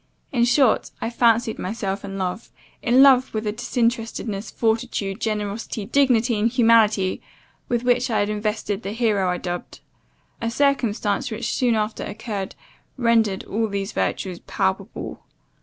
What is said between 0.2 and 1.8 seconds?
In short, I fancied